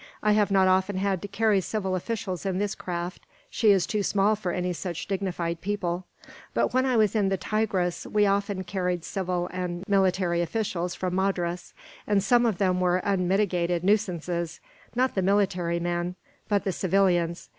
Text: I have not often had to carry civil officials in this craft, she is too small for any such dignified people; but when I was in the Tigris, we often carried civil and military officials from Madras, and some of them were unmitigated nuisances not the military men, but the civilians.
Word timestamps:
I 0.23 0.31
have 0.31 0.49
not 0.49 0.67
often 0.67 0.95
had 0.97 1.21
to 1.21 1.27
carry 1.27 1.61
civil 1.61 1.95
officials 1.95 2.43
in 2.43 2.57
this 2.57 2.73
craft, 2.73 3.23
she 3.51 3.69
is 3.69 3.85
too 3.85 4.01
small 4.01 4.35
for 4.35 4.51
any 4.51 4.73
such 4.73 5.05
dignified 5.07 5.61
people; 5.61 6.07
but 6.55 6.73
when 6.73 6.87
I 6.87 6.97
was 6.97 7.15
in 7.15 7.29
the 7.29 7.37
Tigris, 7.37 8.07
we 8.07 8.25
often 8.25 8.63
carried 8.63 9.03
civil 9.03 9.47
and 9.53 9.83
military 9.87 10.41
officials 10.41 10.95
from 10.95 11.13
Madras, 11.13 11.75
and 12.07 12.23
some 12.23 12.47
of 12.47 12.57
them 12.57 12.79
were 12.79 12.97
unmitigated 13.03 13.83
nuisances 13.83 14.59
not 14.95 15.13
the 15.13 15.21
military 15.21 15.79
men, 15.79 16.15
but 16.49 16.63
the 16.63 16.71
civilians. 16.71 17.49